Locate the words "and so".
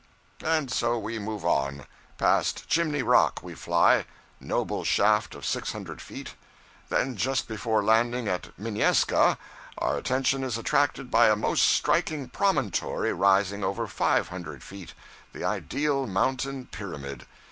0.43-0.97